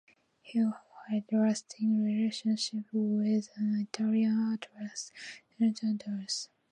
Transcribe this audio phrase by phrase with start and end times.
[0.41, 5.11] He had lasting relationship with an Italian actress
[5.59, 6.49] Eleonora Duse.